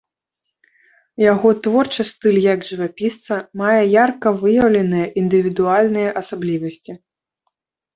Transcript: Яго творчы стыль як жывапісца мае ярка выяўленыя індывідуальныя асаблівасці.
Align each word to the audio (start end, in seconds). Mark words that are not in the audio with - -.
Яго 1.23 1.49
творчы 1.67 2.07
стыль 2.13 2.41
як 2.53 2.65
жывапісца 2.71 3.35
мае 3.63 3.79
ярка 4.03 4.29
выяўленыя 4.43 5.05
індывідуальныя 5.25 6.09
асаблівасці. 6.21 7.03